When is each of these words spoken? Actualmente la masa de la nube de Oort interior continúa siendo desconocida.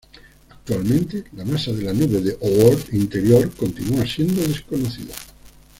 Actualmente 0.49 1.25
la 1.33 1.45
masa 1.45 1.71
de 1.73 1.83
la 1.83 1.93
nube 1.93 2.21
de 2.21 2.35
Oort 2.41 2.91
interior 2.91 3.51
continúa 3.51 4.03
siendo 4.07 4.41
desconocida. 4.41 5.13